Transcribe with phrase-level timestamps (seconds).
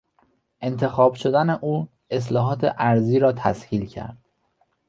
[0.61, 4.17] انتخاب شدن او اصلاحات ارضی را تسهیل کرد.